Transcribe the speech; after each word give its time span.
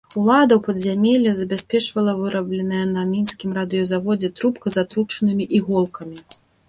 Улада 0.19 0.53
ў 0.55 0.59
падзямеллі 0.67 1.33
забяспечвала 1.39 2.15
вырабленая 2.21 2.81
на 2.95 3.03
мінскім 3.11 3.53
радыёзаводзе 3.59 4.33
трубка 4.41 4.67
з 4.77 4.87
атручанымі 4.87 5.49
іголкамі. 5.61 6.17